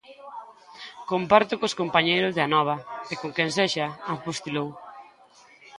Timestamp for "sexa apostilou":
3.57-4.69